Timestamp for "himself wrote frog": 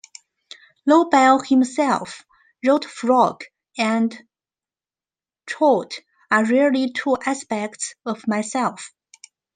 1.41-3.43